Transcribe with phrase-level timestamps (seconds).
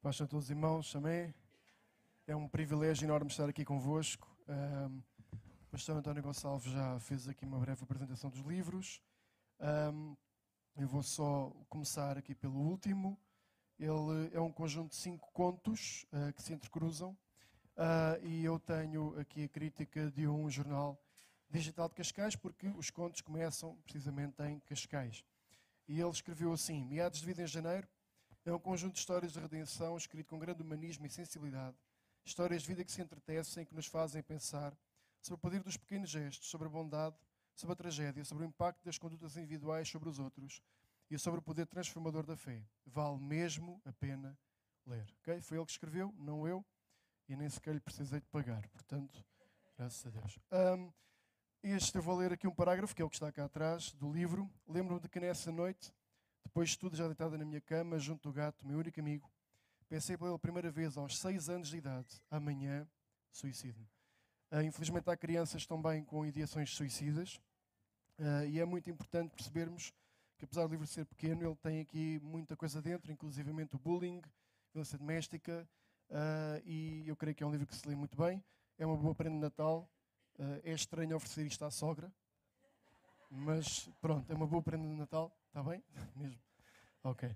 [0.00, 1.34] Paz a todos os irmãos, amém?
[2.24, 4.28] É um privilégio enorme estar aqui convosco.
[4.48, 9.02] Um, o pastor António Gonçalves já fez aqui uma breve apresentação dos livros.
[9.58, 10.16] Um,
[10.76, 13.18] eu vou só começar aqui pelo último.
[13.76, 17.10] Ele é um conjunto de cinco contos uh, que se entrecruzam.
[17.76, 20.96] Uh, e eu tenho aqui a crítica de um jornal
[21.50, 25.24] digital de Cascais, porque os contos começam precisamente em Cascais.
[25.88, 27.88] E ele escreveu assim: Meados de vida em janeiro,
[28.48, 31.76] é um conjunto de histórias de redenção escrito com grande humanismo e sensibilidade.
[32.24, 34.76] Histórias de vida que se entretecem, que nos fazem pensar
[35.20, 37.16] sobre o poder dos pequenos gestos, sobre a bondade,
[37.54, 40.62] sobre a tragédia, sobre o impacto das condutas individuais sobre os outros
[41.10, 42.62] e sobre o poder transformador da fé.
[42.86, 44.38] Vale mesmo a pena
[44.86, 45.06] ler.
[45.20, 45.40] Okay?
[45.42, 46.64] Foi ele que escreveu, não eu,
[47.28, 48.66] e nem sequer lhe precisei de pagar.
[48.68, 49.22] Portanto,
[49.76, 50.38] graças a Deus.
[50.52, 50.92] Um,
[51.62, 54.10] este eu vou ler aqui um parágrafo, que é o que está cá atrás do
[54.10, 54.50] livro.
[54.66, 55.92] Lembro-me de que nessa noite
[56.48, 59.30] depois de tudo, já deitada na minha cama, junto do gato, meu único amigo,
[59.86, 62.88] pensei pela primeira vez aos seis anos de idade, amanhã,
[63.30, 63.86] suicídio.
[64.50, 67.38] Uh, infelizmente há crianças também com ideações suicidas
[68.18, 69.92] uh, e é muito importante percebermos
[70.38, 74.22] que apesar do livro ser pequeno, ele tem aqui muita coisa dentro, inclusivamente o bullying,
[74.72, 75.68] violência doméstica,
[76.08, 78.42] uh, e eu creio que é um livro que se lê muito bem.
[78.78, 79.86] É uma boa prenda de Natal.
[80.62, 82.10] é estranho oferecer isto à sogra,
[83.28, 85.36] mas pronto, é uma boa prenda de Natal.
[85.48, 85.82] Está bem?
[86.14, 86.47] Mesmo?
[87.08, 87.26] Ok.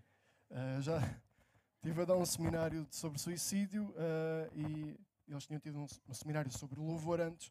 [0.51, 0.99] Uh, já
[1.81, 6.53] estive a dar um seminário sobre suicídio uh, e eles tinham tido um, um, seminário
[6.53, 7.51] sobre louvor antes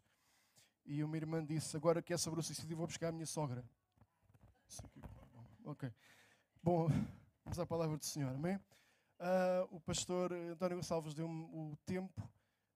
[0.86, 3.66] e uma irmã disse, agora que é sobre o suicídio vou buscar a minha sogra.
[5.66, 5.92] Ok.
[6.62, 6.90] Bom,
[7.44, 8.56] vamos à palavra do Senhor, amém?
[8.56, 12.22] Uh, o pastor António Gonçalves deu-me o tempo,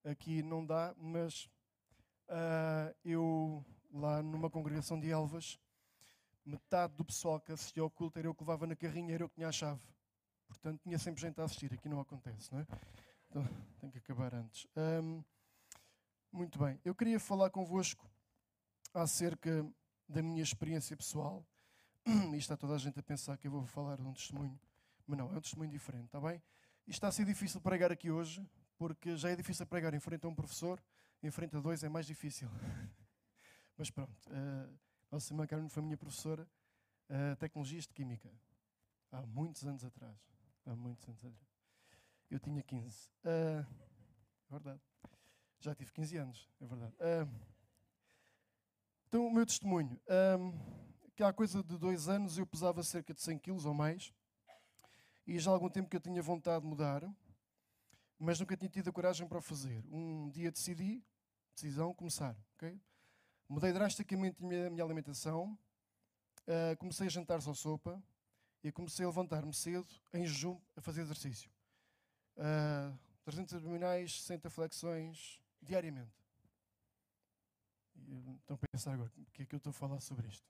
[0.02, 1.48] aqui não dá, mas
[3.04, 5.56] eu lá numa congregação de Elvas
[6.46, 9.28] metade do pessoal que assistia ao culto era eu que levava na carrinha, era eu
[9.28, 9.80] que tinha a chave.
[10.46, 11.72] Portanto, tinha sempre gente a assistir.
[11.74, 12.66] Aqui não acontece, não é?
[13.28, 13.44] Então,
[13.80, 14.66] tem que acabar antes.
[16.32, 16.78] Muito bem.
[16.84, 18.08] Eu queria falar convosco
[18.94, 19.66] acerca
[20.08, 21.44] da minha experiência pessoal.
[22.32, 24.58] E está toda a gente a pensar que eu vou falar de um testemunho.
[25.06, 26.42] Mas não, é um testemunho diferente, está bem?
[26.86, 30.24] E está a ser difícil pregar aqui hoje, porque já é difícil pregar em frente
[30.24, 30.80] a um professor,
[31.22, 32.48] em frente a dois é mais difícil.
[33.76, 34.14] Mas pronto.
[34.28, 34.78] Uh,
[35.10, 36.48] nossa irmã Carmen foi minha professora
[37.08, 38.30] uh, tecnologias de química.
[39.10, 40.18] Há muitos anos atrás.
[40.66, 41.48] Há muitos anos atrás.
[42.30, 43.08] Eu tinha 15.
[43.08, 43.66] Uh, é
[44.50, 44.80] verdade.
[45.60, 46.94] Já tive 15 anos, é verdade.
[46.94, 47.56] Uh,
[49.08, 49.98] então, o meu testemunho.
[51.14, 54.12] que há coisa de dois anos eu pesava cerca de 100 quilos ou mais.
[55.26, 57.02] E já há algum tempo que eu tinha vontade de mudar,
[58.18, 59.84] mas nunca tinha tido a coragem para o fazer.
[59.90, 61.02] Um dia decidi,
[61.54, 62.36] decisão, começar.
[62.56, 62.78] Okay?
[63.48, 65.56] Mudei drasticamente a minha, alimentação,
[66.48, 68.02] uh, comecei a jantar só sopa
[68.62, 71.50] e comecei a levantar-me cedo, em jejum, a fazer exercício.
[72.36, 76.12] Uh, 300 abdominais, 60 flexões, diariamente.
[78.40, 80.46] Estão a pensar agora, o que é que eu estou a falar sobre isto?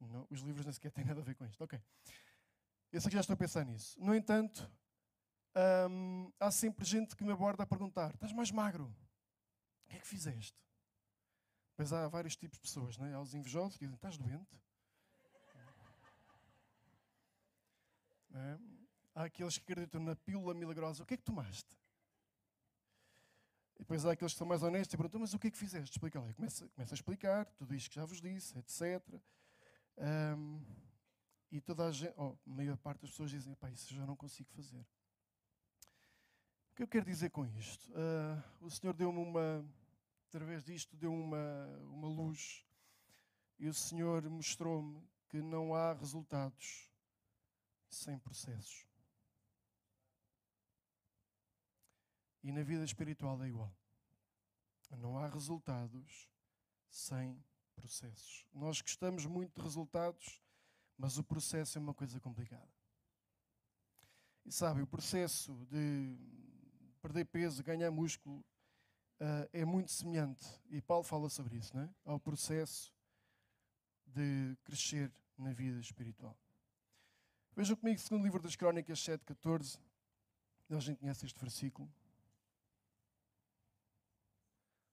[0.00, 1.62] Não, os livros nem sequer têm nada a ver com isto.
[1.62, 1.80] Ok.
[2.92, 3.98] Eu sei que já estou a pensar nisso.
[4.00, 4.70] No entanto,
[5.90, 8.86] hum, há sempre gente que me aborda a perguntar: estás mais magro?
[9.84, 10.58] O que é que fizeste?
[11.80, 13.14] Mas há vários tipos de pessoas, não é?
[13.14, 14.54] Há os invejosos que dizem: Estás doente?
[18.34, 18.58] É?
[19.14, 21.74] Há aqueles que acreditam na pílula milagrosa: O que é que tomaste?
[23.76, 25.56] E depois há aqueles que são mais honestos e perguntam: Mas o que é que
[25.56, 25.96] fizeste?
[25.96, 26.30] Explica lá.
[26.34, 29.02] Começa, começa a explicar tudo isto que já vos disse, etc.
[30.36, 30.62] Um,
[31.50, 34.16] e toda a gente, oh, a maior parte das pessoas dizem: Pá, isso já não
[34.16, 34.86] consigo fazer.
[36.72, 37.90] O que eu quero dizer com isto?
[37.92, 39.64] Uh, o Senhor deu-me uma
[40.30, 42.64] através disto deu uma, uma luz
[43.58, 46.88] e o Senhor mostrou-me que não há resultados
[47.88, 48.86] sem processos.
[52.44, 53.76] E na vida espiritual é igual.
[54.96, 56.28] Não há resultados
[56.88, 58.46] sem processos.
[58.52, 60.40] Nós gostamos muito de resultados,
[60.96, 62.70] mas o processo é uma coisa complicada.
[64.46, 66.16] E sabe, o processo de
[67.02, 68.44] perder peso, ganhar músculo,
[69.20, 71.90] uh, é muito semelhante, e Paulo fala sobre isso, não é?
[72.04, 72.92] ao processo
[74.06, 76.36] de crescer na vida espiritual.
[77.54, 79.78] Vejam comigo, segundo livro das Crónicas 7,14.
[80.70, 81.92] A gente conhece este versículo.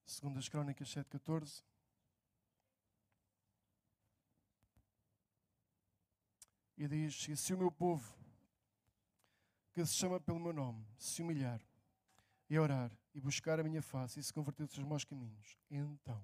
[0.05, 1.63] Segundo as Crónicas 7,14.
[6.77, 8.15] E diz: E se o meu povo,
[9.71, 11.61] que se chama pelo meu nome, se humilhar
[12.49, 16.23] e orar e buscar a minha face e se converter dos maus caminhos, então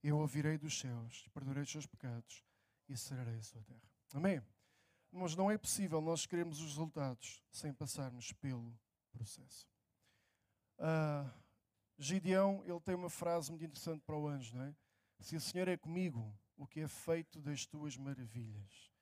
[0.00, 2.44] eu ouvirei dos céus, perdoarei os seus pecados
[2.88, 3.90] e sararei a sua terra.
[4.14, 4.40] Amém?
[5.10, 8.72] Mas não é possível nós queremos os resultados sem passarmos pelo
[9.10, 9.68] processo.
[10.78, 11.28] Uh,
[11.98, 14.76] Gideão, ele tem uma frase muito interessante para o anjo, não é?
[15.18, 18.92] Se o Senhor é comigo, o que é feito das tuas maravilhas.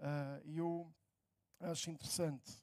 [0.00, 0.92] Uh, e eu
[1.60, 2.60] acho interessante,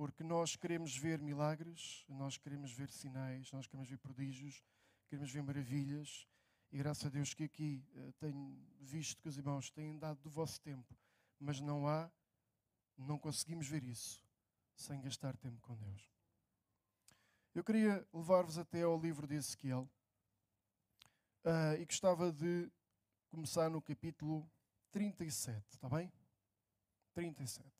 [0.00, 4.64] porque nós queremos ver milagres, nós queremos ver sinais, nós queremos ver prodígios,
[5.10, 6.26] queremos ver maravilhas,
[6.72, 10.30] e graças a Deus que aqui uh, tenho visto que os irmãos têm dado do
[10.30, 10.96] vosso tempo,
[11.38, 12.10] mas não há,
[12.96, 14.24] não conseguimos ver isso
[14.74, 16.10] sem gastar tempo com Deus.
[17.54, 19.86] Eu queria levar-vos até ao livro de Ezequiel
[21.44, 22.72] uh, e gostava de
[23.28, 24.50] começar no capítulo
[24.92, 26.10] 37, está bem?
[27.12, 27.79] 37.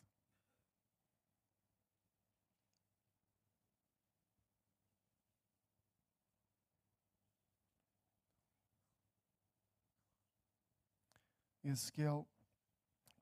[11.70, 12.26] Ezequiel,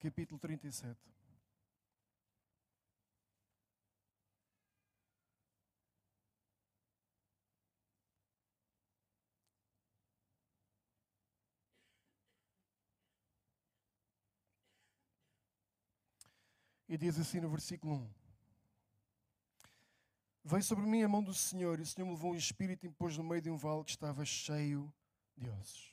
[0.00, 0.96] capítulo 37.
[16.88, 18.10] E diz assim no versículo 1:
[20.42, 22.88] Veio sobre mim a mão do Senhor, e o Senhor me levou um espírito e
[22.88, 24.90] me pôs no meio de um vale que estava cheio
[25.36, 25.87] de ossos.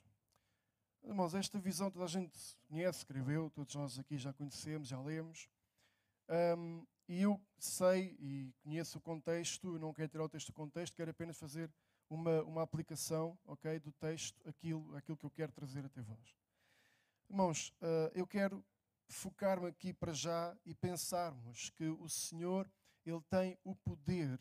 [1.08, 2.36] Irmãos, esta visão toda a gente
[2.68, 5.48] conhece, escreveu, todos nós aqui já conhecemos, já lemos.
[6.58, 10.96] Um, e eu sei e conheço o contexto, não quero tirar o texto do contexto,
[10.96, 11.72] quero apenas fazer
[12.10, 16.36] uma, uma aplicação okay, do texto, aquilo, aquilo que eu quero trazer até vós.
[17.30, 18.66] Irmãos, uh, eu quero
[19.08, 22.68] focar-me aqui para já e pensarmos que o Senhor
[23.06, 24.40] ele tem o poder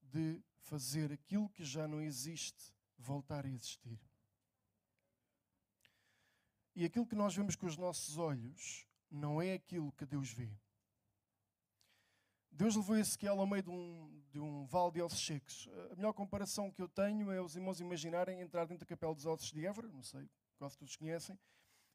[0.00, 3.98] de fazer aquilo que já não existe voltar a existir.
[6.74, 10.50] E aquilo que nós vemos com os nossos olhos não é aquilo que Deus vê.
[12.50, 15.68] Deus levou Ezequiel ao meio de um, de um vale de ossos secos.
[15.90, 19.26] A melhor comparação que eu tenho é os irmãos imaginarem entrar dentro da capela dos
[19.26, 21.38] ossos de Évora, não sei, quase todos conhecem,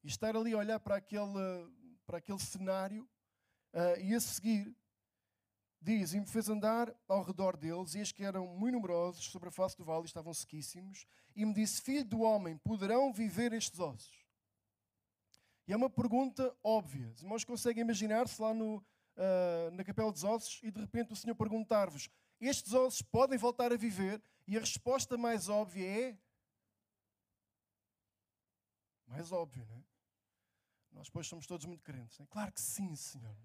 [0.04, 1.72] e estar ali a olhar para aquele,
[2.06, 3.04] para aquele cenário
[3.74, 4.76] uh, e a seguir
[5.82, 9.50] diz, e me fez andar ao redor deles, e eis que eram muito numerosos sobre
[9.50, 11.06] a face do vale, estavam sequíssimos,
[11.36, 14.29] e me disse, filho do homem, poderão viver estes ossos?
[15.70, 17.12] E é uma pergunta óbvia.
[17.12, 21.16] Os irmãos conseguem imaginar-se lá no, uh, na capela dos ossos e de repente o
[21.16, 22.10] Senhor perguntar-vos,
[22.42, 24.20] estes ossos podem voltar a viver?
[24.48, 26.18] E a resposta mais óbvia é
[29.06, 29.84] mais óbvio, não é?
[30.92, 32.20] Nós, pois, somos todos muito crentes.
[32.20, 32.26] É?
[32.26, 33.38] Claro que sim, Senhor.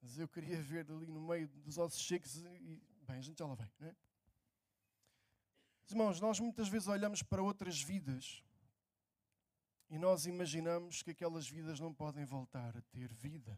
[0.00, 3.46] Mas eu queria ver ali no meio dos ossos secos e, bem, a gente já
[3.46, 3.96] lá vem, não é?
[5.90, 8.42] Irmãos, nós muitas vezes olhamos para outras vidas
[9.94, 13.56] e nós imaginamos que aquelas vidas não podem voltar a ter vida.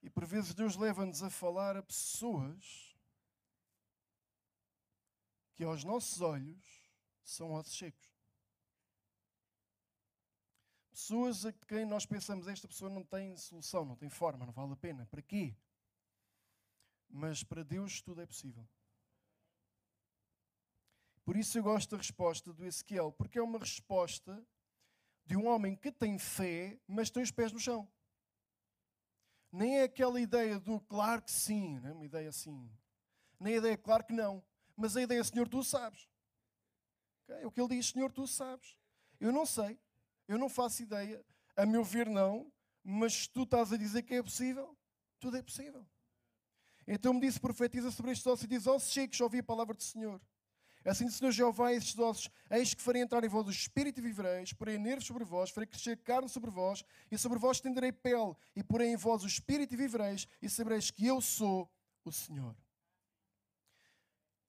[0.00, 2.96] E por vezes Deus leva-nos a falar a pessoas
[5.56, 6.64] que aos nossos olhos
[7.24, 8.14] são ossos secos.
[10.92, 14.74] Pessoas a quem nós pensamos, esta pessoa não tem solução, não tem forma, não vale
[14.74, 15.04] a pena.
[15.06, 15.56] Para quê?
[17.08, 18.68] Mas para Deus tudo é possível.
[21.24, 24.44] Por isso eu gosto da resposta do Ezequiel, porque é uma resposta
[25.24, 27.88] de um homem que tem fé, mas tem os pés no chão.
[29.52, 31.92] Nem é aquela ideia do claro que sim, né?
[31.92, 32.70] uma ideia assim.
[33.38, 34.42] Nem a ideia claro que não.
[34.76, 36.08] Mas a ideia, Senhor, tu sabes.
[37.24, 37.44] Okay?
[37.44, 38.76] O que ele diz, Senhor, tu sabes.
[39.20, 39.78] Eu não sei,
[40.26, 41.24] eu não faço ideia,
[41.56, 42.50] a meu ver, não,
[42.82, 44.76] mas tu estás a dizer que é possível,
[45.18, 45.86] tudo é possível.
[46.86, 49.82] Então me disse, profetiza sobre estes ossos e diz: Ossos secos, ouvi a palavra do
[49.82, 50.20] Senhor.
[50.84, 53.98] Assim diz o Senhor Jeová, estes ossos, eis que farei entrar em vós o espírito
[53.98, 57.92] e vivereis, porei nervos sobre vós, farei crescer carne sobre vós, e sobre vós estenderei
[57.92, 61.70] pele, e porei em vós o espírito e vivereis, e sabereis que eu sou
[62.02, 62.56] o Senhor.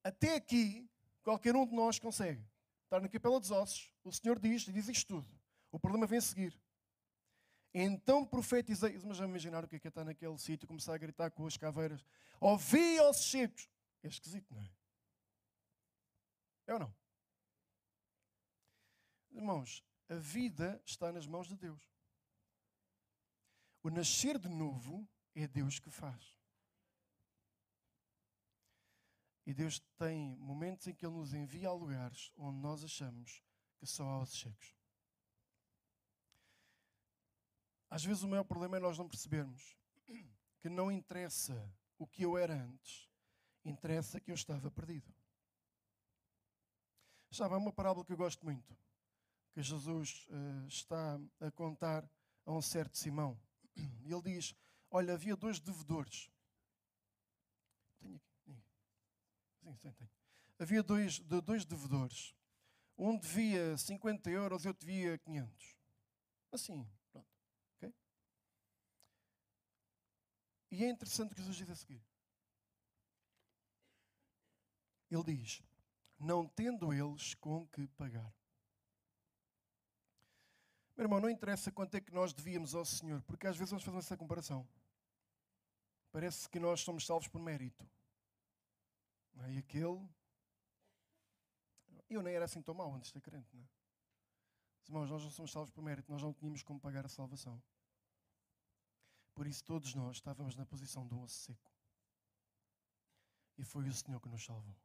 [0.04, 0.90] Até aqui,
[1.22, 2.42] qualquer um de nós consegue
[2.86, 5.28] estar na capela dos ossos, o Senhor diz, e diz isto tudo.
[5.70, 6.60] O problema vem a seguir.
[7.74, 10.98] Então profetizei, mas já imaginar o que é que é estar naquele sítio começar a
[10.98, 12.04] gritar com as caveiras:
[12.40, 13.70] Ouvi ossos secos.
[14.04, 14.70] É esquisito, não é?
[16.68, 16.96] É ou não?
[19.32, 21.82] Irmãos, a vida está nas mãos de Deus.
[23.84, 26.38] O nascer de novo é Deus que faz.
[29.46, 33.44] E Deus tem momentos em que Ele nos envia a lugares onde nós achamos
[33.78, 34.76] que só há ossos secos.
[37.90, 39.76] Às vezes o maior problema é nós não percebermos
[40.60, 43.10] que não interessa o que eu era antes,
[43.66, 45.14] interessa que eu estava perdido.
[47.32, 48.78] Já há uma parábola que eu gosto muito,
[49.54, 52.08] que Jesus uh, está a contar
[52.46, 53.40] a um certo Simão.
[54.04, 54.54] Ele diz:
[54.90, 56.30] Olha, havia dois devedores.
[58.00, 58.62] Tenho aqui.
[59.64, 60.10] Sim, sim, tenho.
[60.60, 62.36] Havia dois, dois devedores.
[62.98, 65.78] Um devia 50 euros e outro devia 500.
[66.52, 67.30] Assim, pronto.
[67.78, 67.94] Okay?
[70.70, 72.04] E é interessante o que Jesus diz a seguir.
[75.10, 75.64] Ele diz:
[76.22, 78.32] Não tendo eles com que pagar.
[80.96, 83.84] Meu irmão, não interessa quanto é que nós devíamos ao Senhor, porque às vezes vamos
[83.84, 84.68] fazer essa comparação.
[86.12, 87.90] Parece que nós somos salvos por mérito.
[89.50, 90.08] E aquele.
[92.08, 93.68] Eu nem era assim tão mau antes de ser crente, não é?
[94.86, 97.60] Irmãos, nós não somos salvos por mérito, nós não tínhamos como pagar a salvação.
[99.34, 101.72] Por isso, todos nós estávamos na posição de um osso seco.
[103.58, 104.76] E foi o Senhor que nos salvou.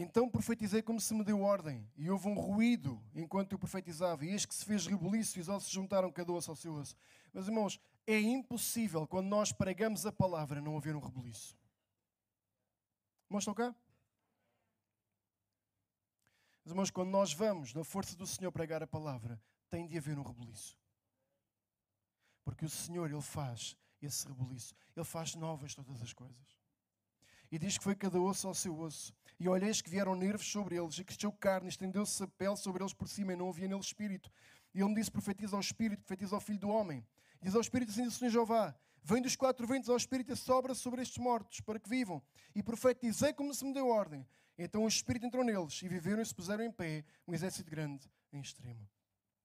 [0.00, 4.28] Então profetizei como se me deu ordem, e houve um ruído enquanto eu profetizava, e
[4.28, 6.96] eis que se fez rebuliço e os ossos juntaram cada osso ao seu osso.
[7.32, 11.58] Mas irmãos, é impossível quando nós pregamos a palavra não haver um rebuliço.
[13.36, 13.74] Estão cá?
[16.64, 20.16] Mas, irmãos, quando nós vamos na força do Senhor pregar a palavra, tem de haver
[20.16, 20.78] um rebuliço.
[22.44, 24.74] Porque o Senhor, Ele faz esse rebuliço.
[24.94, 26.56] Ele faz novas todas as coisas.
[27.50, 29.17] E diz que foi cada osso ao seu osso.
[29.40, 32.92] E olheis que vieram nervos sobre eles, e cresceu carne, estendeu-se a pele sobre eles
[32.92, 34.30] por cima, e não havia nele espírito.
[34.74, 37.06] E ele me disse: profetiza ao espírito, profetiza ao filho do homem.
[37.40, 41.02] Diz ao espírito assim: Senhor Jeová: Vem dos quatro ventos ao espírito e sobra sobre
[41.02, 42.20] estes mortos, para que vivam.
[42.54, 44.26] E profetizei como se me deu ordem.
[44.58, 48.10] Então o espírito entrou neles, e viveram e se puseram em pé, um exército grande
[48.32, 48.88] em extremo.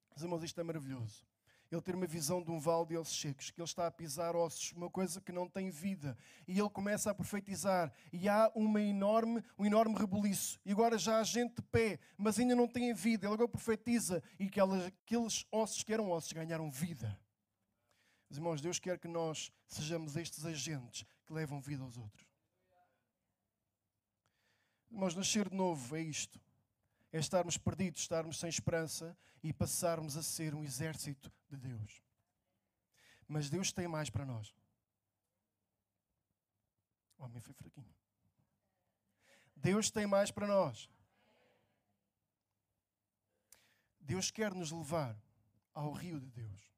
[0.09, 1.32] Mas, irmãos, isto é maravilhoso
[1.73, 4.35] ele ter uma visão de um vale de ossos secos, que ele está a pisar
[4.35, 6.17] ossos, uma coisa que não tem vida.
[6.47, 10.59] E ele começa a profetizar, e há uma enorme, um enorme rebuliço.
[10.65, 13.25] E agora já há gente de pé, mas ainda não têm vida.
[13.25, 17.19] Ele agora profetiza, e aquelas, aqueles ossos que eram ossos ganharam vida.
[18.29, 22.27] Mas, irmãos, Deus quer que nós sejamos estes agentes que levam vida aos outros.
[24.91, 26.39] Irmãos, nascer de novo é isto
[27.13, 32.01] é estarmos perdidos, estarmos sem esperança e passarmos a ser um exército de Deus.
[33.27, 34.53] Mas Deus tem mais para nós.
[37.17, 37.93] O homem foi fraquinho.
[39.55, 40.89] Deus tem mais para nós.
[43.99, 45.15] Deus quer nos levar
[45.71, 46.73] ao rio de Deus.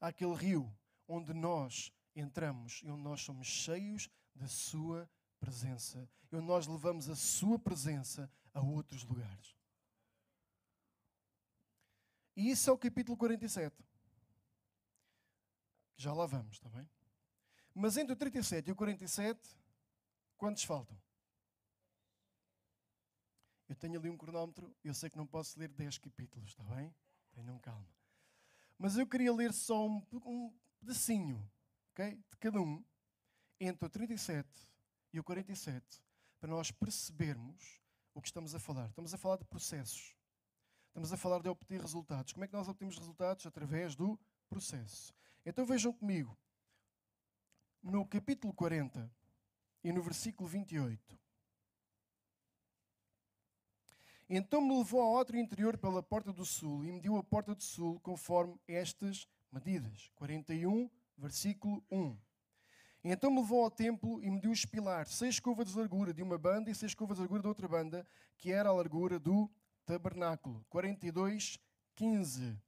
[0.00, 0.72] Àquele rio
[1.08, 6.08] onde nós entramos e onde nós somos cheios da Sua presença.
[6.30, 9.56] E onde nós levamos a Sua presença a outros lugares.
[12.36, 13.74] E isso é o capítulo 47.
[15.96, 16.88] Já lá vamos, está bem?
[17.74, 19.40] Mas entre o 37 e o 47,
[20.36, 21.00] quantos faltam?
[23.68, 26.94] Eu tenho ali um cronómetro, eu sei que não posso ler 10 capítulos, está bem?
[27.32, 27.88] Tenham calma.
[28.78, 31.48] Mas eu queria ler só um, um pedacinho,
[31.90, 32.16] ok?
[32.16, 32.84] De cada um,
[33.60, 34.48] entre o 37
[35.12, 36.02] e o 47,
[36.40, 37.80] para nós percebermos
[38.18, 38.88] o que estamos a falar.
[38.88, 40.16] Estamos a falar de processos.
[40.88, 42.32] Estamos a falar de obter resultados.
[42.32, 43.46] Como é que nós obtemos resultados?
[43.46, 45.14] Através do processo.
[45.46, 46.36] Então vejam comigo,
[47.80, 49.08] no capítulo 40
[49.84, 51.16] e no versículo 28.
[54.28, 57.62] Então me levou ao outro interior pela porta do sul e mediu a porta do
[57.62, 60.10] sul conforme estas medidas.
[60.16, 62.18] 41, versículo 1.
[63.10, 66.36] Então me levou ao templo e mediu os pilares, seis curvas de largura de uma
[66.36, 69.50] banda e seis curvas de largura da outra banda, que era a largura do
[69.86, 70.62] tabernáculo.
[70.68, 71.58] 42,
[71.96, 72.60] 15.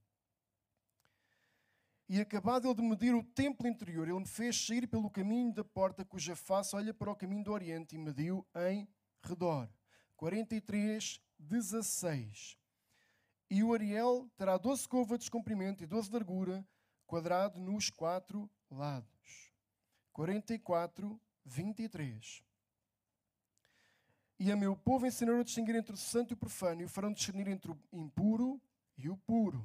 [2.08, 5.62] E acabado ele de medir o templo interior, ele me fez sair pelo caminho da
[5.62, 8.88] porta, cuja face olha para o caminho do oriente, e mediu em
[9.22, 9.68] redor.
[10.16, 12.56] 43, 16.
[13.50, 16.66] E o Ariel terá 12 covas de comprimento e 12 de largura,
[17.06, 19.19] quadrado nos quatro lados.
[20.20, 22.44] 44, 23.
[24.38, 26.90] E a meu povo ensinaram a distinguir entre o santo e o profano, e o
[26.90, 28.60] farão discernir entre o impuro
[28.98, 29.64] e o puro.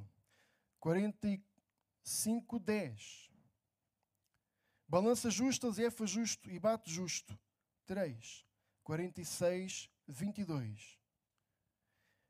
[0.79, 3.29] 45, 10.
[4.87, 7.37] Balança justa, zefa justo e bate justo.
[7.85, 8.45] 3.
[8.81, 10.97] 46, 22.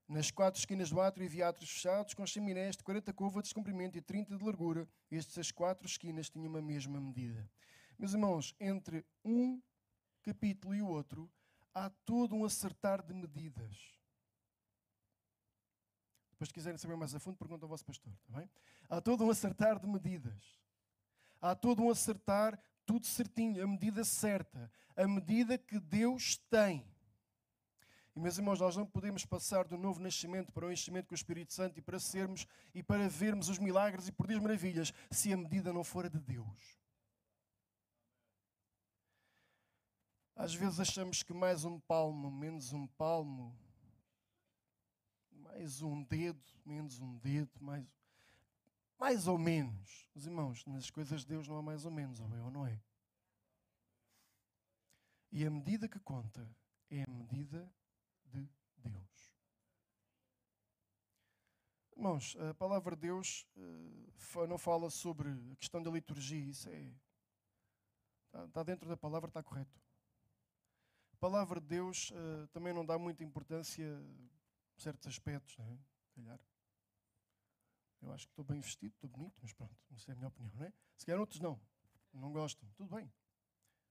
[0.07, 3.99] Nas quatro esquinas do átrio havia átrios fechados, com chaminés de 40 covas de comprimento
[3.99, 4.89] e 30 de largura.
[5.11, 7.47] Estas quatro esquinas tinham a mesma medida.
[7.97, 9.61] Meus irmãos, entre um
[10.21, 11.31] capítulo e o outro,
[11.73, 13.95] há todo um acertar de medidas.
[16.31, 18.49] Depois, se quiserem saber mais a fundo, perguntam ao vosso pastor, está bem?
[18.89, 20.59] Há todo um acertar de medidas.
[21.41, 26.85] Há todo um acertar, tudo certinho, a medida certa, a medida que Deus tem.
[28.15, 31.15] E, meus irmãos, nós não podemos passar do novo nascimento para o enchimento com o
[31.15, 35.31] Espírito Santo e para sermos e para vermos os milagres e por Deus maravilhas se
[35.31, 36.84] a medida não for a de Deus.
[40.35, 43.57] Às vezes achamos que mais um palmo, menos um palmo,
[45.31, 47.87] mais um dedo, menos um dedo, mais,
[48.99, 50.05] mais ou menos.
[50.13, 52.67] Os irmãos, nas coisas de Deus não há mais ou menos, ou é ou não
[52.67, 52.77] é?
[55.31, 56.45] E a medida que conta
[56.89, 57.73] é a medida
[58.25, 59.39] de Deus.
[61.95, 66.93] Irmãos, a palavra de Deus uh, não fala sobre a questão da liturgia, isso é.
[68.25, 69.84] Está, está dentro da palavra, está correto.
[71.15, 73.87] A palavra de Deus uh, também não dá muita importância
[74.77, 75.79] a certos aspectos, não é?
[76.13, 76.39] Calhar.
[78.01, 80.53] Eu acho que estou bem vestido, estou bonito, mas pronto, isso é a minha opinião,
[80.53, 80.73] não é?
[80.97, 81.57] Se calhar outros não,
[82.13, 83.05] não gostam, tudo bem.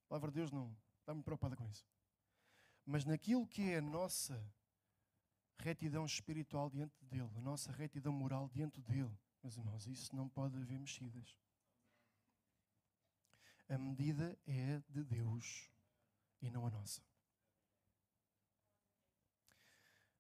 [0.04, 1.87] A palavra de Deus não está muito preocupada com isso.
[2.85, 4.47] Mas naquilo que é a nossa
[5.59, 10.59] retidão espiritual diante dele, a nossa retidão moral diante dele, meus irmãos, isso não pode
[10.59, 11.35] haver mexidas.
[13.66, 15.71] A medida é de Deus
[16.43, 17.13] e não a nossa.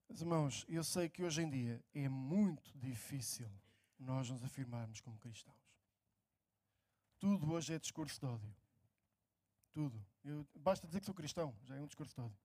[0.08, 3.50] Meus irmãos, eu sei que hoje em dia é muito difícil
[3.98, 5.56] nós nos afirmarmos como cristãos.
[7.18, 8.54] Tudo hoje é discurso de ódio.
[9.72, 10.04] Tudo.
[10.22, 12.38] Eu, basta dizer que sou cristão, já é um discurso de ódio.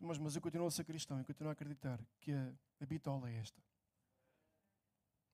[0.00, 3.30] Mas, mas eu continuo a ser cristão e continuo a acreditar que a, a bitola
[3.30, 3.62] é esta.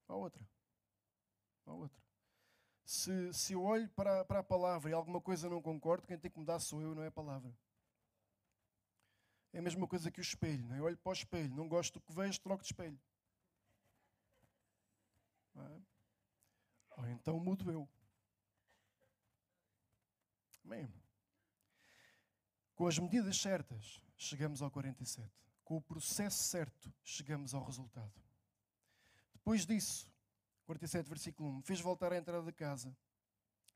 [0.09, 0.47] Há outra.
[1.65, 2.03] Há outra.
[2.85, 6.31] Se, se eu olho para, para a palavra e alguma coisa não concordo, quem tem
[6.31, 7.57] que mudar sou eu, não é a palavra.
[9.53, 10.67] É a mesma coisa que o espelho.
[10.69, 10.79] Não é?
[10.79, 13.01] Eu olho para o espelho, não gosto do que vejo, troco de espelho.
[15.57, 15.81] É?
[16.97, 17.89] Ou então mudo eu.
[20.65, 20.93] Amém.
[22.75, 25.29] Com as medidas certas, chegamos ao 47.
[25.65, 28.13] Com o processo certo, chegamos ao resultado.
[29.35, 30.11] Depois disso,
[30.67, 32.97] 47, versículo 1, fez voltar à entrada da casa.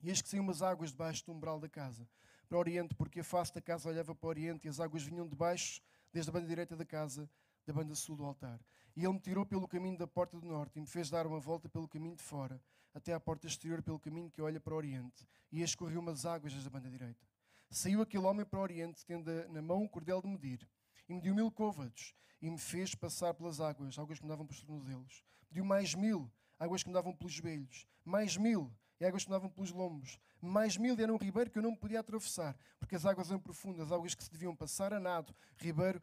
[0.01, 2.09] E eis que saíam umas águas debaixo do umbral da casa,
[2.45, 5.03] para o oriente, porque a face da casa olhava para o oriente, e as águas
[5.03, 5.81] vinham de baixo,
[6.13, 7.29] desde a banda direita da casa,
[7.67, 8.61] da banda sul do altar.
[8.97, 11.41] E ele me tirou pelo caminho da porta do norte, e me fez dar uma
[11.41, 12.63] volta pelo caminho de fora,
[12.95, 16.53] até à porta exterior, pelo caminho que olha para o oriente, e escorreu umas águas
[16.53, 17.27] desde a banda direita.
[17.71, 20.69] Saiu aquele homem para o Oriente, tendo na mão um cordel de medir,
[21.09, 24.63] e mediu mil côvados, e me fez passar pelas águas, águas que me davam pelos
[24.63, 25.25] tornozelos.
[25.51, 29.71] Mediu mais mil, águas que me davam pelos joelhos, mais mil, e águas que pelos
[29.71, 30.19] lombos.
[30.41, 33.91] Mais mil era um ribeiro que eu não podia atravessar, porque as águas eram profundas,
[33.91, 36.03] águas que se deviam passar a nado, ribeiro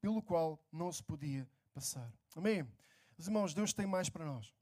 [0.00, 2.12] pelo qual não se podia passar.
[2.36, 2.66] Amém?
[3.16, 4.54] Os irmãos, Deus tem mais para nós.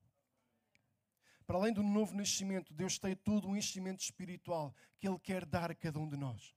[1.46, 5.70] Para além do novo nascimento, Deus tem todo um enchimento espiritual que Ele quer dar
[5.70, 6.54] a cada um de nós.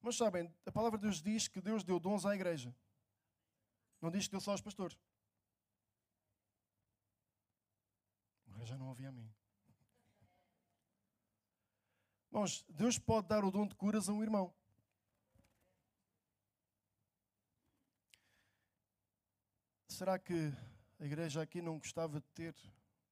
[0.00, 2.74] Mas sabem, a palavra de Deus diz que Deus deu dons à igreja.
[4.02, 4.98] Não diz que deu só aos pastores.
[8.64, 9.30] Já não ouvi a mim.
[12.30, 14.52] Irmãos, Deus pode dar o dom de curas a um irmão.
[19.88, 20.52] Será que
[20.98, 22.56] a igreja aqui não gostava de ter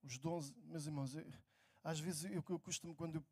[0.02, 1.24] os dons, meus irmãos, eu,
[1.84, 3.24] às vezes eu, eu costumo, quando eu,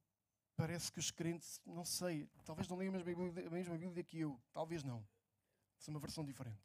[0.55, 4.05] parece que os crentes, não sei, talvez não leiam a mesma Bíblia, a mesma Bíblia
[4.05, 5.05] que eu, talvez não.
[5.85, 6.63] é uma versão diferente.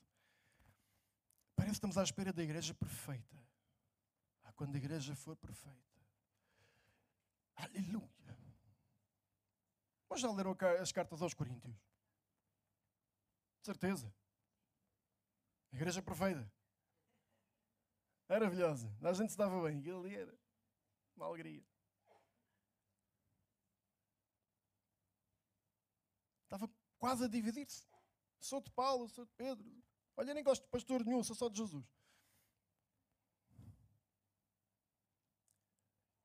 [1.55, 3.35] Parece que estamos à espera da igreja perfeita.
[4.55, 6.01] Quando a igreja for perfeita.
[7.55, 8.09] Aleluia.
[10.09, 11.75] Mas já leram as cartas aos Coríntios?
[13.59, 14.13] De certeza.
[15.71, 16.49] A igreja perfeita.
[18.29, 18.89] Maravilhosa.
[19.01, 19.79] A gente se dava bem.
[19.79, 20.39] Aquilo ali era
[21.15, 21.65] uma alegria.
[26.43, 27.87] Estava quase a dividir-se.
[28.39, 29.69] Sou de Paulo, sou de Pedro.
[30.15, 31.85] Olha, nem gosto de pastor nenhum, sou só de Jesus.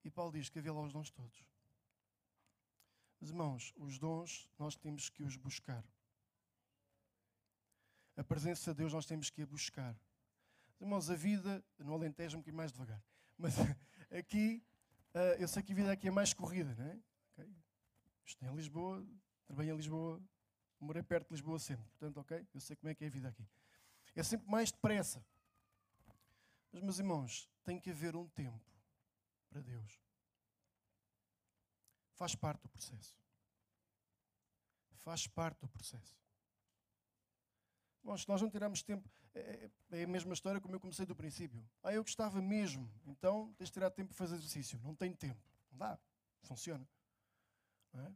[0.05, 1.45] E Paulo diz que havia lá os dons todos.
[3.21, 5.85] Mas, irmãos, os dons nós temos que os buscar.
[8.17, 9.95] A presença de Deus nós temos que a buscar.
[10.81, 13.03] Irmãos, a vida, no Alentejo um bocadinho mais devagar,
[13.37, 13.55] mas
[14.11, 14.63] aqui,
[15.15, 16.99] uh, eu sei que a vida aqui é mais corrida, não é?
[17.33, 17.55] Okay?
[18.25, 19.07] Estou em Lisboa,
[19.47, 20.23] trabalhei em Lisboa,
[20.79, 22.47] morei perto de Lisboa sempre, portanto, ok?
[22.55, 23.47] Eu sei como é que é a vida aqui.
[24.15, 25.23] É sempre mais depressa.
[26.73, 28.71] Mas, meus irmãos, tem que haver um tempo
[29.51, 30.01] para Deus.
[32.15, 33.19] Faz parte do processo.
[34.99, 36.17] Faz parte do processo.
[38.03, 41.05] Bom, se nós não tirarmos tempo, é, é, é, a mesma história como eu comecei
[41.05, 41.63] do princípio.
[41.83, 44.81] Ah, eu gostava mesmo, então tens de tirar tempo para fazer exercício.
[44.83, 45.41] Não tenho tempo.
[45.71, 45.99] Não dá.
[46.43, 46.89] Funciona.
[47.93, 48.15] Não é?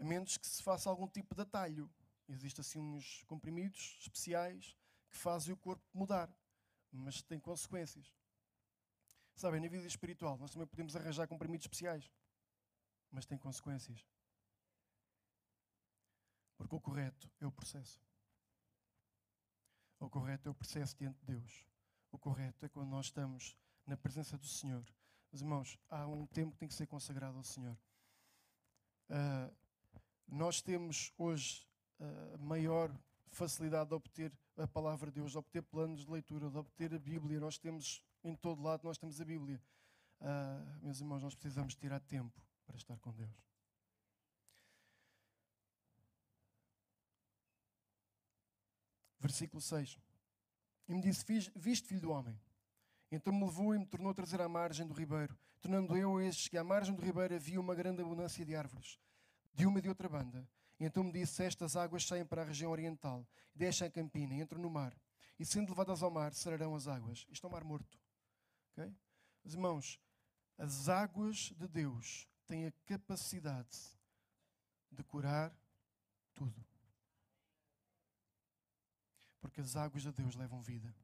[0.00, 1.90] A menos que se faça algum tipo de atalho.
[2.28, 4.76] Existem assim uns comprimidos especiais
[5.10, 6.30] que fazem o corpo mudar,
[6.90, 8.12] mas tem consequências.
[9.34, 12.10] Sabem, na vida espiritual, nós também podemos arranjar comprimidos especiais,
[13.10, 14.06] mas tem consequências.
[16.56, 18.00] Porque o correto é o processo.
[19.98, 21.66] O correto é o processo diante de Deus.
[22.12, 24.84] O correto é quando nós estamos na presença do Senhor.
[25.32, 27.76] Meus irmãos, há um tempo que tem que ser consagrado ao Senhor.
[29.08, 29.54] Uh,
[30.28, 31.66] nós temos hoje
[31.98, 32.94] uh, maior
[33.30, 36.98] facilidade de obter a palavra de Deus, de obter planos de leitura, de obter a
[36.98, 37.40] Bíblia.
[37.40, 39.62] Nós temos, em todo lado, nós temos a Bíblia.
[40.20, 43.44] Uh, meus irmãos, nós precisamos tirar tempo para estar com Deus.
[49.20, 49.98] Versículo 6.
[50.88, 52.38] E me disse: Viste, filho do homem?
[53.10, 55.36] Então me levou e me tornou a trazer à margem do ribeiro.
[55.60, 58.98] Tornando eu estes que à margem do ribeiro havia uma grande abundância de árvores,
[59.54, 60.48] de uma e de outra banda.
[60.78, 64.60] E então me disse: Estas águas saem para a região oriental, deixam a campina entram
[64.60, 64.94] no mar.
[65.38, 67.26] E sendo levadas ao mar, serão as águas.
[67.30, 67.98] Isto é um mar morto.
[68.74, 68.92] Okay?
[69.42, 70.00] Mas, irmãos,
[70.58, 73.78] as águas de Deus têm a capacidade
[74.90, 75.56] de curar
[76.34, 76.64] tudo.
[79.40, 80.94] Porque as águas de Deus levam vida.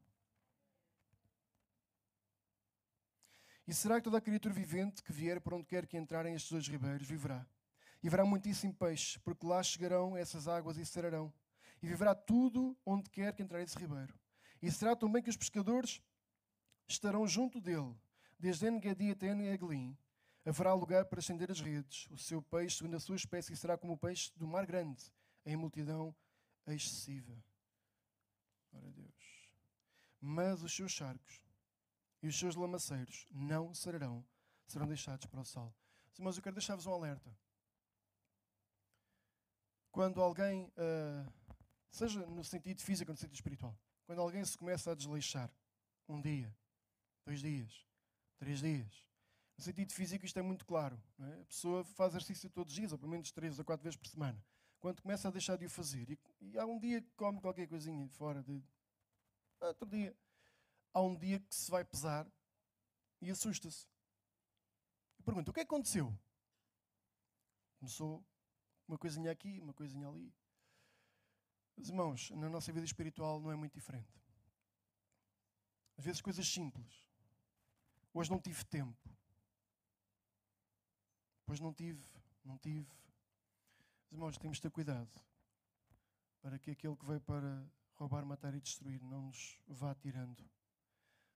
[3.67, 6.67] E será que toda criatura vivente que vier por onde quer que entrarem estes dois
[6.67, 7.47] ribeiros viverá?
[8.03, 11.33] E haverá muitíssimo peixe, porque lá chegarão essas águas e serão.
[11.81, 14.19] E viverá tudo onde quer que entrar esse ribeiro.
[14.61, 16.03] E será também que os pescadores
[16.93, 17.95] estarão junto dele,
[18.39, 19.97] desde Engedi até Eneglim.
[20.45, 22.07] Haverá lugar para estender as redes.
[22.11, 25.13] O seu peixe, segundo a sua espécie, será como o peixe do mar grande,
[25.45, 26.15] em multidão
[26.67, 27.37] excessiva.
[28.73, 29.51] Ora Deus.
[30.21, 31.43] Mas os seus charcos
[32.23, 34.25] e os seus lamaceiros não serão,
[34.67, 35.75] serão deixados para o sal.
[36.19, 37.35] Mas eu quero deixar-vos um alerta.
[39.91, 41.33] Quando alguém, uh,
[41.91, 45.51] seja no sentido físico ou no sentido espiritual, quando alguém se começa a desleixar,
[46.09, 46.55] um dia,
[47.25, 47.87] dois dias,
[48.39, 49.07] três dias,
[49.61, 50.99] no sentido físico isto é muito claro.
[51.19, 51.43] É?
[51.43, 54.09] A pessoa faz exercício todos os dias, ou pelo menos três ou quatro vezes por
[54.09, 54.43] semana.
[54.79, 57.69] Quando começa a deixar de o fazer, e, e há um dia que come qualquer
[57.69, 58.65] coisinha fora de.
[59.61, 60.17] Outro dia.
[60.95, 62.27] Há um dia que se vai pesar
[63.21, 63.87] e assusta-se.
[65.23, 66.19] Pergunta: o que é que aconteceu?
[67.79, 68.25] Começou
[68.89, 70.33] uma coisinha aqui, uma coisinha ali.
[71.77, 74.19] Mas, irmãos, na nossa vida espiritual não é muito diferente.
[75.99, 77.10] Às vezes coisas simples.
[78.13, 79.09] Hoje não tive tempo.
[81.47, 82.05] Hoje não tive,
[82.45, 82.89] não tive.
[84.11, 85.21] Mas, irmãos, temos de ter cuidado
[86.41, 90.45] para que aquele que veio para roubar, matar e destruir não nos vá tirando.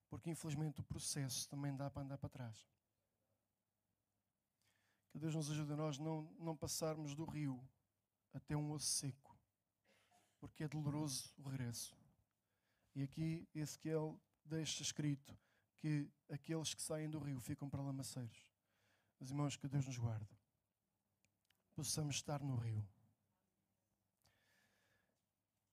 [0.08, 2.66] Porque, infelizmente, o processo também dá para andar para trás.
[5.10, 7.62] Que Deus nos ajude a nós não, não passarmos do rio
[8.32, 9.38] até um osso seco,
[10.40, 11.96] porque é doloroso o regresso.
[12.96, 15.36] E aqui Ezequiel deixa escrito
[15.84, 18.50] que aqueles que saem do rio ficam para lamaceiros.
[19.20, 20.34] Mas irmãos, que Deus nos guarde.
[21.74, 22.82] Possamos estar no rio.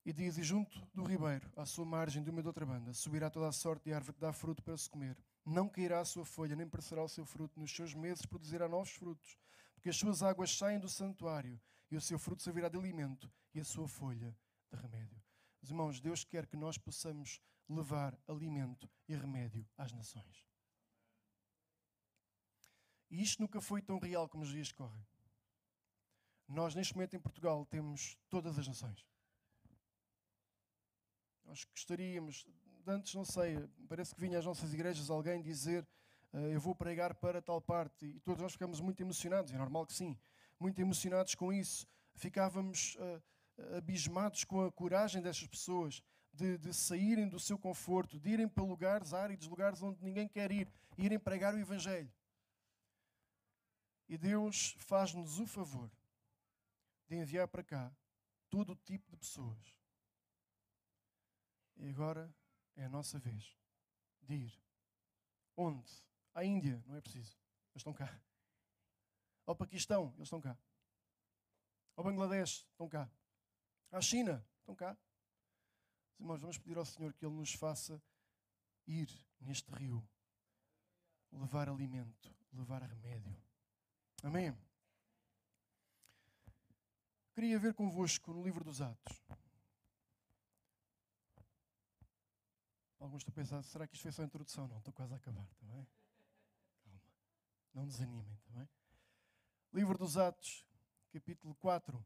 [0.04, 2.93] E diz: E junto do ribeiro, à sua margem de uma e de outra banda,
[2.93, 6.06] subirá toda a sorte de árvore que dá fruto para se comer não cairá a
[6.06, 7.60] sua folha, nem parecerá o seu fruto.
[7.60, 9.38] Nos seus meses produzirá novos frutos,
[9.74, 13.60] porque as suas águas saem do santuário, e o seu fruto servirá de alimento, e
[13.60, 14.36] a sua folha
[14.69, 15.21] de remédio.
[15.62, 17.39] Os irmãos, Deus quer que nós possamos
[17.76, 20.46] levar alimento e remédio às nações.
[23.10, 25.06] E isto nunca foi tão real como os dias que correm.
[26.48, 29.06] Nós, neste momento, em Portugal, temos todas as nações.
[31.46, 32.46] Nós gostaríamos,
[32.88, 33.58] antes não sei,
[33.88, 35.88] parece que vinha às nossas igrejas alguém dizer
[36.34, 39.86] uh, eu vou pregar para tal parte e todos nós ficamos muito emocionados, é normal
[39.86, 40.18] que sim,
[40.60, 41.88] muito emocionados com isso.
[42.16, 46.02] Ficávamos uh, abismados com a coragem destas pessoas
[46.34, 50.52] de, de, saírem do seu conforto, de irem para lugares áridos, lugares onde ninguém quer
[50.52, 52.12] ir, e irem pregar o Evangelho.
[54.08, 55.91] E Deus faz-nos o favor
[57.08, 57.96] de enviar para cá
[58.50, 59.78] todo o tipo de pessoas.
[61.78, 62.34] E agora
[62.76, 63.58] é a nossa vez
[64.22, 64.63] de ir.
[65.56, 65.89] Onde?
[66.34, 67.38] À Índia, não é preciso.
[67.72, 68.22] Eles estão cá.
[69.46, 70.58] Ao Paquistão, eles estão cá.
[71.96, 73.10] Ao Bangladesh, estão cá.
[73.91, 74.98] À China, estão cá.
[76.22, 78.00] Irmãos, vamos pedir ao Senhor que Ele nos faça
[78.86, 80.08] ir neste rio,
[81.32, 83.36] levar alimento, levar remédio.
[84.22, 84.56] Amém?
[87.34, 89.20] Queria ver convosco no livro dos Atos.
[93.00, 94.68] Alguns estão a pensar, será que isto foi só a introdução?
[94.68, 95.84] Não, estou quase a acabar, também.
[95.84, 95.92] Tá
[96.84, 97.02] Calma.
[97.74, 98.68] Não desanimem, também.
[98.68, 98.72] Tá
[99.74, 100.68] livro dos Atos,
[101.12, 102.06] capítulo 4.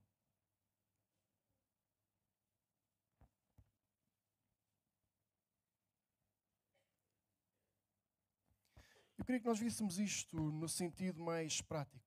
[9.18, 12.04] Eu queria que nós víssemos isto no sentido mais prático.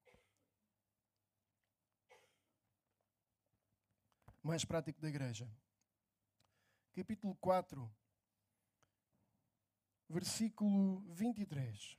[4.42, 5.50] Mais prático da igreja.
[6.94, 7.90] Capítulo 4,
[10.08, 11.98] versículo 23.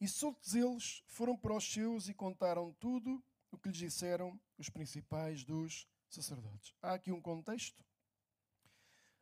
[0.00, 4.68] E soltos eles foram para os seus e contaram tudo o que lhes disseram os
[4.68, 6.74] principais dos sacerdotes.
[6.82, 7.80] Há aqui um contexto.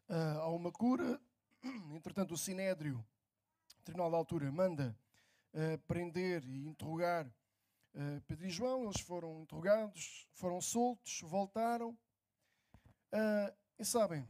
[0.09, 1.21] Uh, há uma cura.
[1.94, 3.05] Entretanto, o Sinédrio,
[3.79, 4.96] o Tribunal da Altura, manda
[5.53, 8.85] uh, prender e interrogar uh, Pedro e João.
[8.85, 11.96] Eles foram interrogados, foram soltos, voltaram.
[13.79, 14.27] e sabem,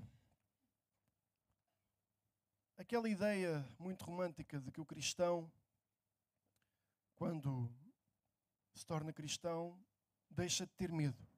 [2.76, 5.52] aquela ideia muito romântica de que o cristão,
[7.14, 7.70] quando
[8.74, 9.78] se torna cristão,
[10.30, 11.28] deixa de ter medo.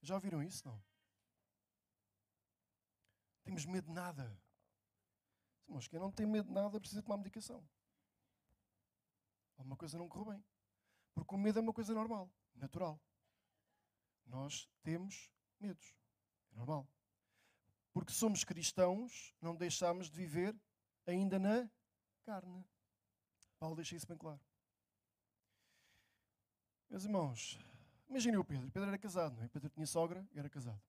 [0.00, 0.66] Já ouviram isso?
[0.66, 0.89] Não?
[3.50, 4.40] Temos medo de nada.
[5.66, 7.68] Mas quem não tem medo de nada precisa tomar medicação.
[9.58, 10.44] Alguma coisa não correu bem.
[11.12, 13.00] Porque o medo é uma coisa normal, natural.
[14.24, 15.96] Nós temos medos.
[16.52, 16.88] É normal.
[17.92, 20.56] Porque somos cristãos, não deixamos de viver
[21.04, 21.68] ainda na
[22.22, 22.64] carne.
[23.58, 24.40] Paulo deixa isso bem claro.
[26.88, 27.58] Meus irmãos,
[28.08, 28.70] imaginem o Pedro.
[28.70, 29.48] Pedro era casado, não é?
[29.48, 30.80] Pedro tinha sogra e era casado.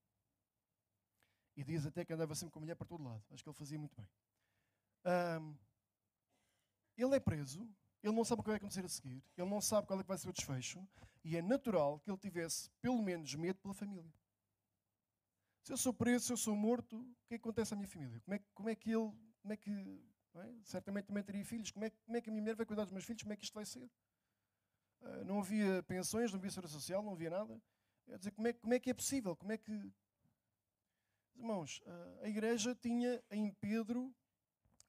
[1.56, 3.24] E diz até que andava sempre com a mulher para todo lado.
[3.32, 4.08] Acho que ele fazia muito bem.
[5.42, 5.58] Um,
[6.98, 7.68] ele é preso,
[8.04, 10.08] ele não sabe o que vai acontecer a seguir, ele não sabe qual é que
[10.08, 10.88] vai ser o desfecho,
[11.24, 14.14] e é natural que ele tivesse pelo menos medo pela família.
[15.64, 18.20] Se eu sou preso, se eu sou morto, o que, é acontece à minha família?
[18.22, 19.12] Como é, como é que ele,
[19.42, 20.04] como é que,
[20.36, 20.54] é?
[20.64, 22.92] certamente também teria filhos, como é, como é que a minha mulher vai cuidar dos
[22.92, 23.90] meus filhos, como é que isto vai ser?
[25.02, 27.62] Ah, não havia pensões, não havia segurança social, não havia nada.
[28.06, 29.36] Quer dizer, como é, como é que é possível?
[29.36, 29.92] Como é que.
[31.36, 34.14] Irmãos, ah, a igreja tinha em Pedro,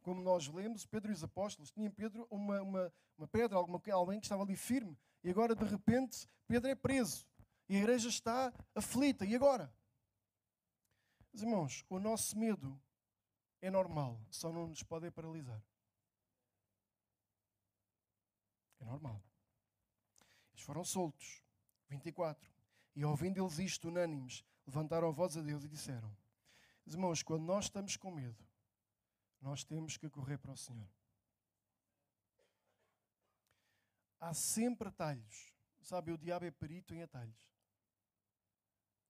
[0.03, 3.81] como nós lemos, Pedro e os apóstolos, tinha em Pedro uma, uma, uma pedra, alguma,
[3.93, 4.99] alguém que estava ali firme.
[5.23, 7.27] E agora, de repente, Pedro é preso.
[7.69, 9.25] E a igreja está aflita.
[9.25, 9.73] E agora?
[11.33, 12.81] Irmãos, o nosso medo
[13.61, 15.63] é normal, só não nos pode paralisar.
[18.81, 19.23] É normal.
[20.53, 21.43] Eles foram soltos.
[21.89, 22.51] 24.
[22.95, 26.15] E ouvindo eles isto, unânimes, levantaram a voz a Deus e disseram:
[26.87, 28.45] Irmãos, quando nós estamos com medo,
[29.41, 30.89] nós temos que correr para o Senhor.
[34.21, 35.53] Há sempre atalhos.
[35.83, 37.51] Sabe, o diabo é perito em atalhos.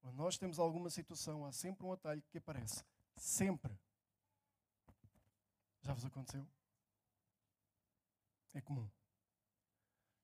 [0.01, 2.83] Quando nós temos alguma situação, há sempre um atalho que aparece.
[3.17, 3.79] Sempre.
[5.83, 6.47] Já vos aconteceu?
[8.55, 8.91] É comum.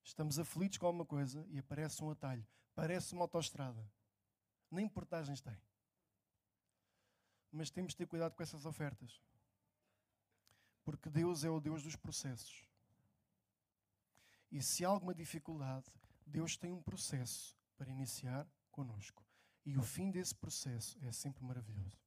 [0.03, 2.45] Estamos aflitos com alguma coisa e aparece um atalho.
[2.73, 3.87] Parece uma autoestrada.
[4.71, 5.57] Nem portagens tem.
[7.51, 9.21] Mas temos de ter cuidado com essas ofertas.
[10.83, 12.65] Porque Deus é o Deus dos processos.
[14.51, 15.91] E se há alguma dificuldade,
[16.25, 19.23] Deus tem um processo para iniciar conosco.
[19.65, 21.99] E o fim desse processo é sempre maravilhoso.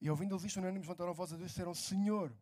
[0.00, 2.34] E ouvindo eles isto, unânimes levantaram a voz a Deus e disseram: Senhor,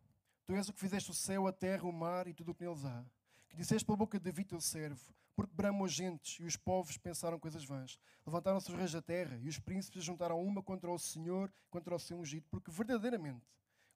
[0.49, 2.63] Tu és o que fizeste o céu, a terra, o mar e tudo o que
[2.63, 3.05] neles há.
[3.49, 6.97] Que disseste pela boca de Davi, teu servo, porque bramam as gentes e os povos
[6.97, 7.99] pensaram coisas vãs.
[8.25, 11.99] Levantaram-se os reis da terra e os príncipes juntaram uma contra o Senhor, contra o
[11.99, 13.45] seu ungido, porque verdadeiramente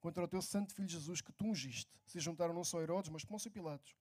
[0.04, 3.24] contra o teu santo filho Jesus que tu ungiste, se juntaram não só Herodes, mas
[3.24, 3.96] Pôncio Pilatos,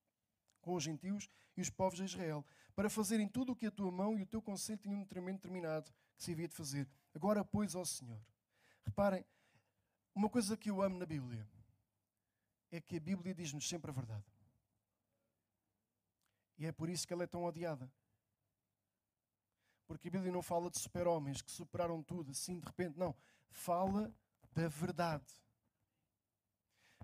[0.61, 3.88] com os gentios e os povos de Israel, para fazerem tudo o que a tua
[3.93, 6.88] mão e o teu conselho tinham determinado que se havia de fazer.
[7.15, 8.21] Agora, pois, ó Senhor.
[8.85, 9.25] Reparem,
[10.12, 11.49] uma coisa que eu amo na Bíblia
[12.73, 14.25] é que a Bíblia diz-nos sempre a verdade.
[16.59, 17.91] E é por isso que ela é tão odiada.
[19.87, 22.99] Porque a Bíblia não fala de super-homens que superaram tudo assim de repente.
[22.99, 23.15] Não.
[23.51, 24.12] Fala
[24.53, 25.27] da verdade.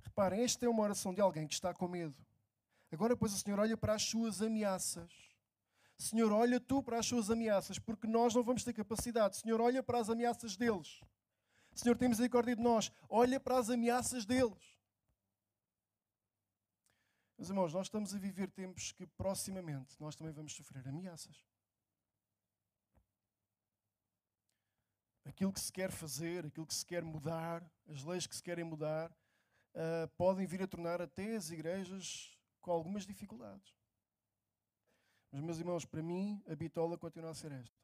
[0.03, 2.17] Reparem, esta é uma oração de alguém que está com medo.
[2.91, 5.13] Agora, pois, o Senhor olha para as suas ameaças.
[5.99, 9.37] Senhor, olha tu para as suas ameaças, porque nós não vamos ter capacidade.
[9.37, 11.01] Senhor, olha para as ameaças deles.
[11.75, 12.91] Senhor, tem misericórdia de nós.
[13.09, 14.78] Olha para as ameaças deles.
[17.39, 21.47] Meus irmãos, nós estamos a viver tempos que proximamente nós também vamos sofrer ameaças.
[25.25, 28.65] Aquilo que se quer fazer, aquilo que se quer mudar, as leis que se querem
[28.65, 33.73] mudar, uh, podem vir a tornar até as igrejas com algumas dificuldades.
[35.31, 37.79] Mas, meus irmãos, para mim, a bitola continua a ser esta.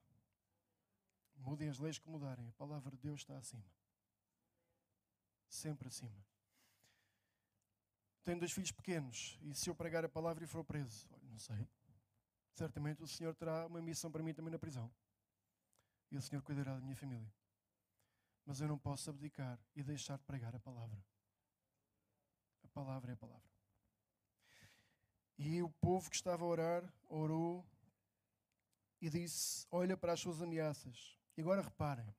[1.36, 3.70] Mudem as leis que mudarem, a palavra de Deus está acima.
[5.48, 6.33] Sempre acima
[8.24, 11.68] tenho dois filhos pequenos e se eu pregar a palavra e for preso, não sei.
[12.54, 14.90] Certamente o Senhor terá uma missão para mim também na prisão.
[16.10, 17.32] E o Senhor cuidará da minha família.
[18.46, 21.04] Mas eu não posso abdicar e deixar de pregar a palavra.
[22.62, 23.48] A palavra é a palavra.
[25.36, 27.66] E o povo que estava a orar, orou
[29.00, 31.18] e disse: Olha para as suas ameaças.
[31.36, 32.14] E agora reparem: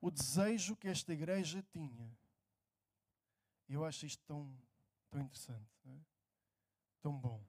[0.00, 2.16] o desejo que esta igreja tinha.
[3.70, 4.52] Eu acho isto tão,
[5.08, 6.00] tão interessante, é?
[7.00, 7.40] tão bom.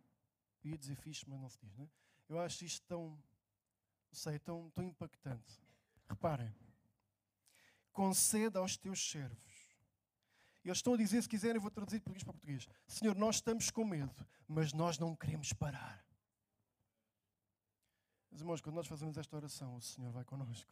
[0.63, 1.89] Eu ia dizer fixe, mas não se diz, não é?
[2.29, 5.59] Eu acho isto tão, não sei, tão, tão impactante.
[6.07, 6.53] Reparem,
[7.91, 9.75] conceda aos teus servos.
[10.63, 12.67] Eles estão a dizer, se quiserem, eu vou traduzir de português para português.
[12.85, 14.13] Senhor, nós estamos com medo,
[14.47, 16.05] mas nós não queremos parar.
[18.29, 20.71] Mas, irmãos, quando nós fazemos esta oração, o Senhor vai connosco.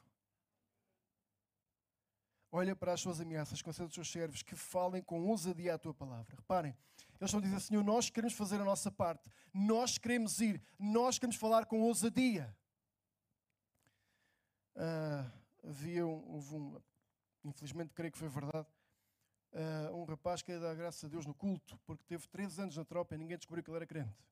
[2.51, 5.93] Olha para as suas ameaças, concede aos seus servos que falem com ousadia a tua
[5.93, 6.35] palavra.
[6.35, 6.75] Reparem,
[7.19, 11.19] eles estão a dizer, Senhor, nós queremos fazer a nossa parte, nós queremos ir, nós
[11.19, 12.55] queremos falar com ousadia.
[14.75, 16.81] Uh, havia um, houve um,
[17.43, 18.67] infelizmente creio que foi verdade,
[19.53, 22.77] uh, um rapaz que ia dar graças a Deus no culto, porque teve três anos
[22.77, 24.25] na tropa e ninguém descobriu que ele era crente.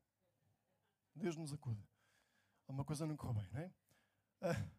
[1.13, 1.83] Deus nos acuda.
[2.67, 3.71] Alguma coisa não correu bem, não é?
[4.41, 4.71] Uh,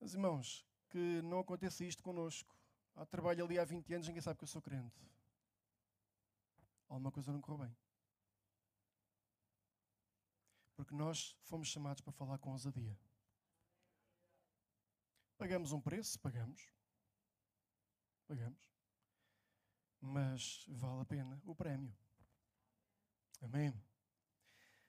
[0.00, 0.64] mas irmãos,
[0.94, 2.56] que não aconteça isto connosco.
[2.94, 4.94] Há trabalho ali há 20 anos, ninguém sabe que eu sou crente.
[6.88, 7.76] Alguma coisa não correu bem.
[10.76, 12.96] Porque nós fomos chamados para falar com ousadia.
[15.36, 16.16] Pagamos um preço?
[16.20, 16.72] Pagamos.
[18.28, 18.62] Pagamos.
[20.00, 21.92] Mas vale a pena o prémio.
[23.42, 23.74] Amém.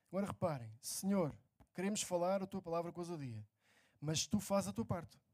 [0.09, 1.35] Agora reparem, Senhor,
[1.73, 3.43] queremos falar a tua palavra com ousadia,
[3.99, 5.24] mas tu fazes a tua parte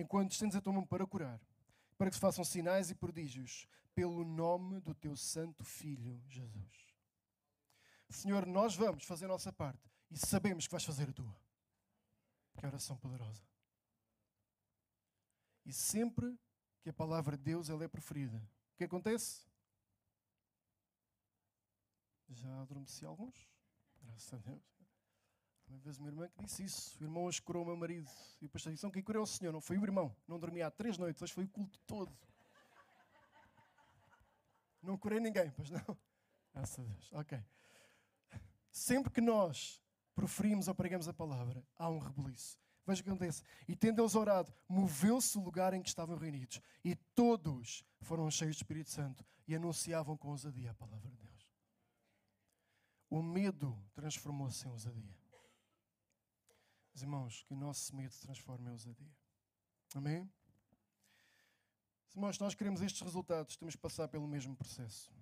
[0.00, 1.40] enquanto estendes a tua mão para curar,
[1.96, 6.94] para que se façam sinais e prodígios, pelo nome do teu santo Filho, Jesus.
[8.08, 11.36] Senhor, nós vamos fazer a nossa parte e sabemos que vais fazer a tua.
[12.56, 13.42] Que oração poderosa.
[15.66, 16.38] E sempre
[16.80, 18.38] que a palavra de Deus ela é preferida,
[18.74, 19.46] o que acontece?
[22.28, 23.50] Já adormeci alguns?
[24.00, 24.77] Graças a Deus.
[25.68, 26.98] Uma vez uma irmã que disse isso.
[27.00, 28.10] O irmão hoje curou o meu marido.
[28.40, 30.14] E o pastor disse: quem curou é o Senhor, não foi o irmão.
[30.26, 32.16] Não dormia há três noites, hoje foi o culto todo.
[34.82, 35.98] Não curei ninguém, pois não?
[36.54, 37.12] Graças a Deus.
[37.12, 37.44] Ok.
[38.70, 39.82] Sempre que nós
[40.14, 42.58] proferimos ou pregamos a palavra, há um rebuliço.
[42.86, 43.42] Veja o que acontece.
[43.68, 46.60] E tendo eles orado, moveu-se o lugar em que estavam reunidos.
[46.82, 51.48] E todos foram cheios do Espírito Santo e anunciavam com ousadia a palavra de Deus.
[53.10, 55.17] O medo transformou-se em ousadia.
[56.98, 59.16] Mas, irmãos, que o nosso medo se transforme em ousadia.
[59.94, 60.28] Amém?
[62.10, 65.14] Irmãos, se nós queremos estes resultados, temos que passar pelo mesmo processo.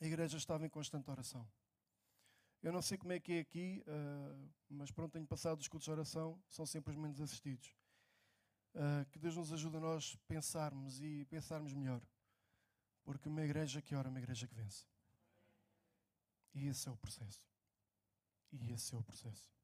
[0.00, 1.44] A igreja estava em constante oração.
[2.62, 5.86] Eu não sei como é que é aqui, uh, mas pronto, tenho passado os cultos
[5.86, 7.74] de oração, são sempre os menos assistidos.
[8.72, 12.00] Uh, que Deus nos ajude a nós pensarmos e pensarmos melhor.
[13.02, 14.86] Porque uma igreja que ora é uma igreja que vence.
[16.54, 17.42] E esse é o processo.
[18.52, 19.57] E esse é o processo.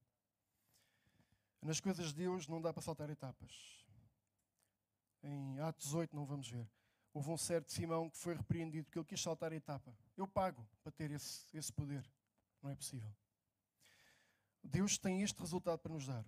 [1.65, 3.83] Nas coisas de Deus não dá para saltar etapas.
[5.23, 6.71] Em Atos 8 não vamos ver.
[7.11, 9.97] Houve um certo Simão que foi repreendido porque ele quis saltar a etapa.
[10.15, 12.07] Eu pago para ter esse, esse poder.
[12.61, 13.11] Não é possível.
[14.63, 16.27] Deus tem este resultado para nos dar.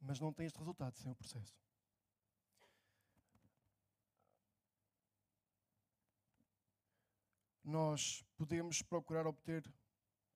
[0.00, 1.54] Mas não tem este resultado sem o processo.
[7.62, 9.64] Nós podemos procurar obter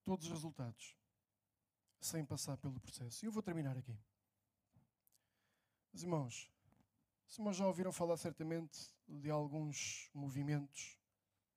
[0.05, 1.00] todos os resultados
[2.01, 3.25] sem passar pelo processo.
[3.25, 3.97] E eu vou terminar aqui.
[5.93, 6.51] Mas, irmãos,
[7.29, 10.99] os irmãos já ouviram falar certamente de alguns movimentos,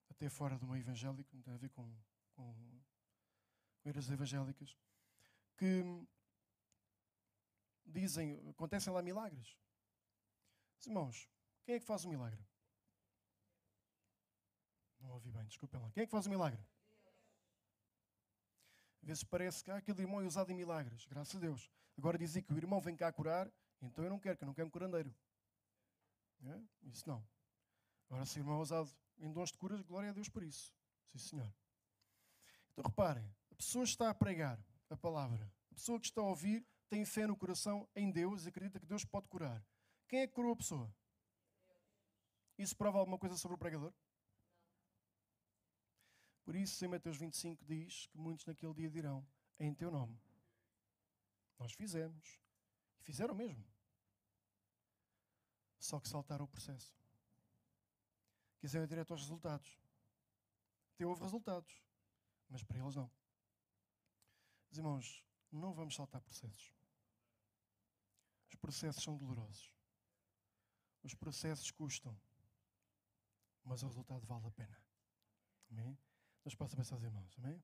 [0.10, 1.96] até fora do meio evangélico, não tem a ver com,
[2.36, 2.82] com
[3.86, 4.78] igrejas evangélicas,
[5.58, 5.84] que
[7.86, 9.58] dizem, acontecem lá milagres.
[10.76, 11.30] Mas, irmãos,
[11.64, 12.46] quem é que faz o milagre?
[15.00, 15.92] Não ouvi bem, desculpem lá.
[15.92, 16.64] Quem é que faz o milagre?
[19.04, 21.70] Às vezes parece que ah, aquele irmão é usado em milagres, graças a Deus.
[21.98, 23.52] Agora dizer que o irmão vem cá curar,
[23.82, 25.14] então eu não quero, que eu não quero um curandeiro.
[26.46, 26.62] É?
[26.84, 27.22] Isso não.
[28.10, 30.74] Agora, se o irmão é usado em dons de curas, glória a Deus por isso.
[31.12, 31.54] Sim, senhor.
[32.72, 34.58] Então reparem, a pessoa está a pregar
[34.90, 35.52] a palavra.
[35.70, 38.86] A pessoa que está a ouvir tem fé no coração em Deus e acredita que
[38.86, 39.62] Deus pode curar.
[40.08, 40.90] Quem é que curou a pessoa?
[42.58, 43.94] Isso prova alguma coisa sobre o pregador?
[46.44, 49.26] Por isso, em Mateus 25 diz que muitos naquele dia dirão:
[49.60, 50.20] Em teu nome.
[51.58, 52.42] Nós fizemos.
[53.00, 53.66] E fizeram mesmo.
[55.80, 56.94] Só que saltaram o processo.
[58.60, 59.80] Quiseram ir direto aos resultados.
[60.94, 61.82] Até houve resultados.
[62.50, 63.10] Mas para eles não.
[64.70, 66.74] Mas, irmãos, não vamos saltar processos.
[68.50, 69.74] Os processos são dolorosos.
[71.04, 72.18] Os processos custam,
[73.64, 74.82] mas o resultado vale a pena.
[75.70, 75.98] Amém?
[76.44, 77.36] Deus possa abençoar os irmãos.
[77.40, 77.62] Amém?